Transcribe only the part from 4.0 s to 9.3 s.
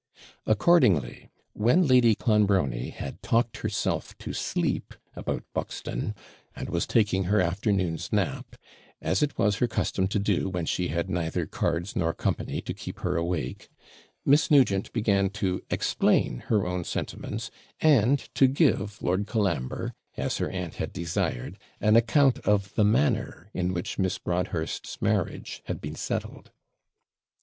to sleep about Buxton, and was taking her afternoon's nap, as